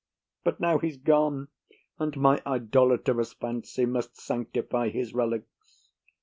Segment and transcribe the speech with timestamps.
[0.43, 1.49] But now he's gone,
[1.99, 5.89] and my idolatrous fancy Must sanctify his relics.